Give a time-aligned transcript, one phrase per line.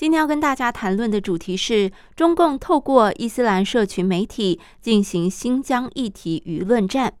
[0.00, 7.12] 今天要跟大家谈论的主题是中共透过伊斯兰社群媒体进行新疆议题舆论战。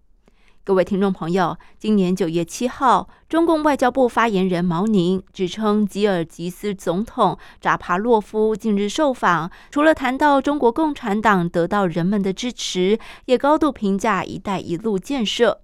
[0.64, 15.60] 各位听众朋友，今年九月七号，中共外交部发言人毛宁指称，吉尔吉斯总统扎帕洛夫近日受访，除了谈到中国共产党得到人们的支持，也高度评价“一带一路”建设。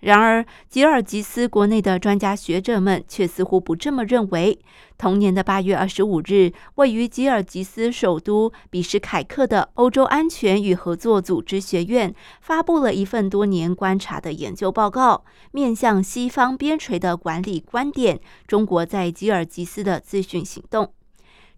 [0.00, 4.58] 然而，吉尔吉斯国内的专家学者们却似乎不这么认为。
[4.96, 20.92] 同年的八月二十五日，位于吉尔吉斯首都比什凯克的欧洲安全与合作组织学院发布了一份多年观察的研究报告，面向西方边陲的管理观点：中国在吉尔吉斯的自训行动。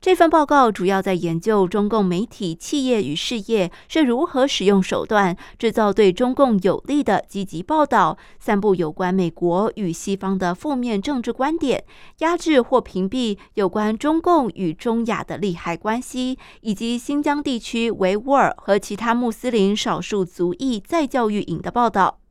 [0.02, 11.84] 这份报告主要在研究中共媒体、企业与事业是如何使用手段，制造对中共有利的积极报道，散布有关美国与西方的负面政治观点，
[12.18, 22.21] 压制或屏蔽有关中共与中亚的利害关系，以及新疆地区维吾尔和其他穆斯林少数族裔再教育营的报道。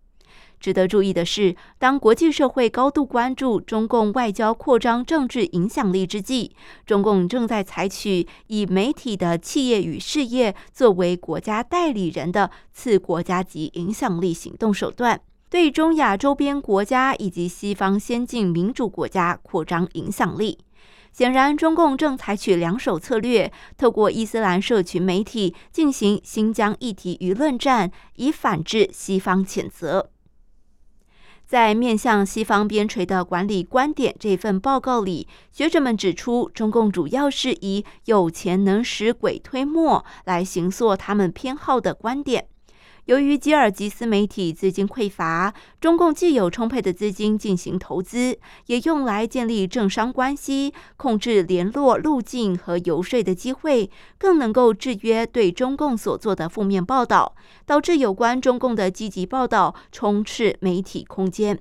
[0.61, 6.51] 值得注意的是，当国际社会高度关注中共外交扩张政治影响力之际，
[6.85, 20.59] 中共正在采取以媒体的企业与事业作为国家代理人的次国家级影响力行动手段，对中亚周边国家以及西方先进民主国家扩张影响力。
[21.11, 30.11] 显然，中共正采取两手策略，透过伊斯兰社群媒体进行新疆议题舆论战，以反制西方谴责。
[31.51, 42.47] 在面向西方边陲的管理观点这份报告里，学者们指出，中共主要是以“有钱能使鬼推磨”来形塑他们偏好的观点。
[43.05, 57.35] 由于吉尔吉斯媒体资金匮乏，中共既有充沛的资金进行投资，也用来建立政商关系、控制联络路径和游说的机会，更能够制约对中共所做的负面报道，
[57.65, 61.59] 导致有关中共的积极报道充斥媒体空间。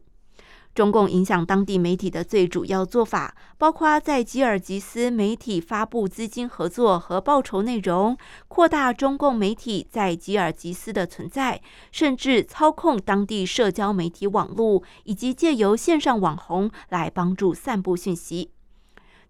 [0.80, 8.16] 中共影响当地媒体的最主要做法，包括在吉尔吉斯媒体发布资金合作和报酬内容，
[8.48, 11.60] 扩大中共媒体在吉尔吉斯的存在，
[11.92, 18.52] 甚至操控当地社交媒体网络，以及借由线上网红来帮助散布讯息。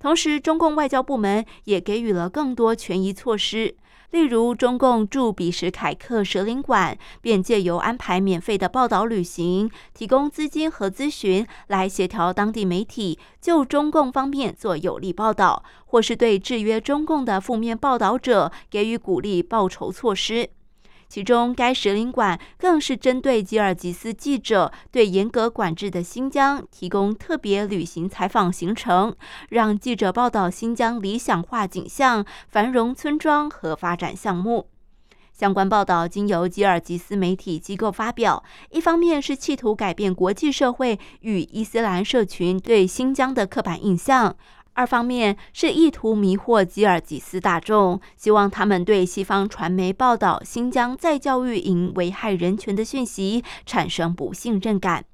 [0.00, 3.76] 同时，中共外交部门也给予了更多权益措施。
[4.12, 20.48] 例如，中共驻比什凯克使领馆便借由安排免费的报道旅行、提供资金和咨询，来协调当地媒体就中共方面做有利报道，或是对制约中共的负面报道者给予鼓励报酬措施。
[21.10, 29.12] 其中，该使领馆更是针对吉尔吉斯记者对严格管制的新疆提供特别旅行采访行程，
[29.48, 34.68] 让记者报道新疆理想化景象、繁荣村庄和发展项目。
[35.32, 44.36] 相关报道经由吉尔吉斯媒体机构发表，一方面是企图改变国际社会与伊斯兰社群对新疆的刻板印象。
[44.80, 55.04] 二方面是意图迷惑吉尔吉斯大众，希望他们对西方传媒报道新疆再教育营危害人权的讯息产生不信任感。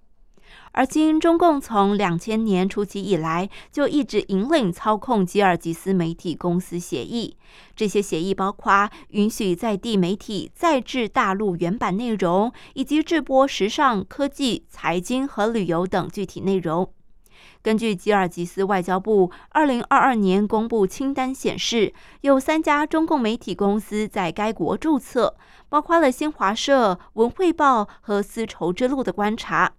[0.71, 7.37] 而今，中共从两千年初期以来就一直引领操控吉尔吉斯媒体公司协议，
[7.75, 16.92] 这些协议包括允许在地媒体再制大陆原版内容，以及制播时尚、科技、财经和旅游等具体内容。
[17.66, 25.34] 根据吉尔吉斯外交部二零二二年公布清单显示，有三家中共媒体公司在该国注册，
[25.68, 29.72] 包括了新华社、文汇报和丝绸之路的观察。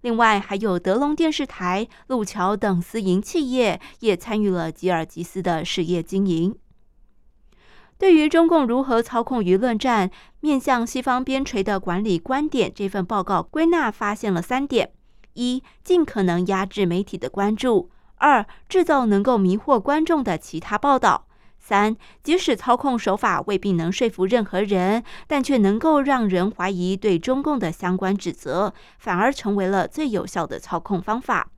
[0.00, 6.56] 另外，还有德隆电视台、路桥等私营企业也参与了吉尔吉斯的事业经营。
[7.98, 10.10] 对于中共如何操控舆论战、
[10.40, 14.90] 面向西方边陲的管理观点，这份报告归纳发现了三点。
[15.38, 21.26] 一、尽可能压制媒体的关注；二、制造能够迷惑观众的其他报道；
[21.60, 31.48] 三、即使操控手法未必能说服任何人，但却能够让人怀疑对中共的相关指责，反而成为了最有效的操控方法。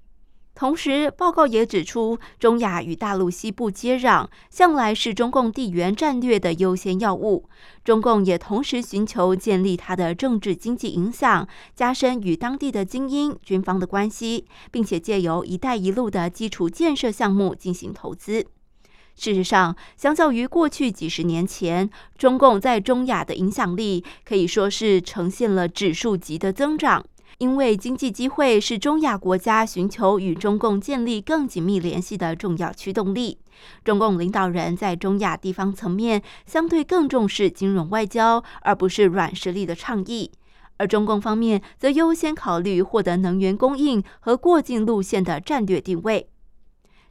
[0.60, 7.48] 同时，报告也指出，中亚与大陆西部接壤，向来是中共地缘战略的优先要务。
[7.82, 18.44] 中共也同时寻求建立它的政治经济影响，加深与当地的精英、军方的关系，并且借由“一带一路”的基础建设项目进行投资。
[19.16, 27.04] 事实上，相较于过去几十年前，中共在中亚的影响力可以说是呈现了指数级的增长。
[27.40, 33.38] 因为经济机会是中亚国家寻求与中共建立更紧密联系的重要驱动力。
[33.82, 40.30] 中共领导人在中亚地方层面相对更重视金融外交，而不是软实力的倡议；
[40.76, 46.28] 而中共方面则优先考虑获得能源供应和过境路线的战略定位。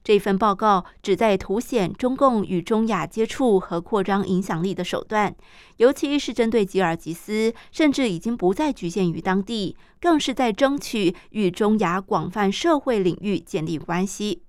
[0.03, 5.35] 这份报告旨在凸显中共与中亚接触和扩张影响力的手段，
[5.77, 14.41] 尤其是针对吉尔吉斯，甚至已经不再局限于当地，更是在争取与中亚广泛社会领域建立关系。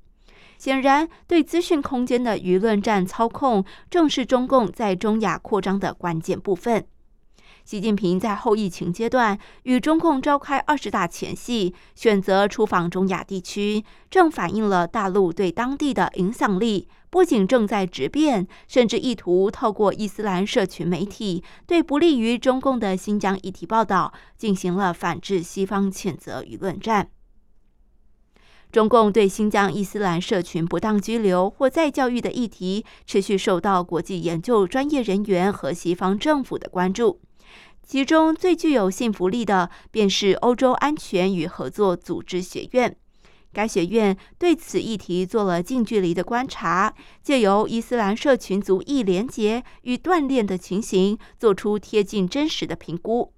[0.56, 6.86] 显然，对资讯空间的舆论战操控，正是中共在中亚扩张的关键部分。
[7.70, 27.10] 习近平在后疫情阶段与中共召开二十大前夕，选择出访中亚地区，正反映了大陆对当地的影响力不仅正在质变，甚至意图透过伊斯兰社群媒体对不利于中共的新疆议题报道进行了反制西方谴责舆论战。
[28.72, 37.20] 中共对新疆伊斯兰社群不当拘留或再教育的议题，持续受到国际研究专业人员和西方政府的关注。
[37.90, 42.96] 其中最具有信服力的，便是欧洲安全与合作组织学院。
[43.52, 53.32] 该学院对此议题做了近距离的观察，借由伊斯兰社群族裔连结与锻炼的情形，做出贴近真实的评估。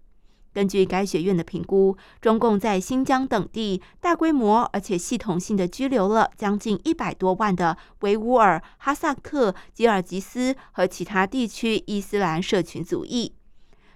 [0.53, 13.33] 根据该学院的评估，中共在新疆等地大规模而且系统性的拘留了将近一百多万的维吾尔、哈萨克、吉尔吉斯和其他地区伊斯兰社群族裔。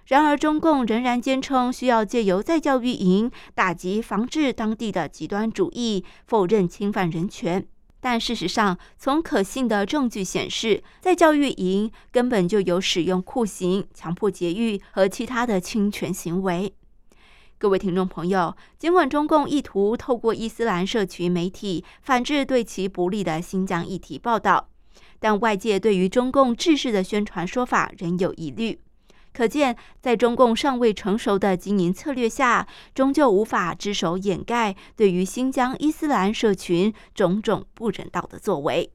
[0.07, 7.67] 然而，中共仍然坚称需要借由再教育营打击、防治当地的极端主义，否认侵犯人权。
[7.99, 16.73] 但事实上，从可信的证据显示，在教育营根本就有使用酷刑、强迫节育和其他的侵权行为。
[17.59, 24.69] 各位听众朋友，尽管中共意图透过伊斯兰社群媒体反制对其不利的新疆议题报道，
[25.19, 28.79] 但外界对于中共制式的宣传说法仍有疑虑。
[29.37, 38.91] 可见，在中共尚未成熟的经营策略下，终究无法只手掩盖对于新疆伊斯兰社群种种不人道的作为。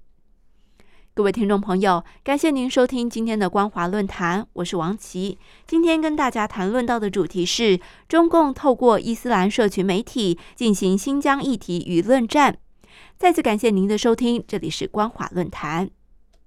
[1.13, 5.37] 各位听众朋友，感谢您收听今天的光华论坛，我是王琦。
[5.67, 12.57] 今天跟大家谈论到的主题是中共透过伊斯兰社群媒体进行新疆议题舆论战。
[13.19, 15.91] 再次感谢您的收听，这里是光华论坛。